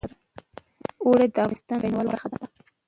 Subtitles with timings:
[1.03, 2.37] اوړي د افغانستان د بڼوالۍ برخه ده.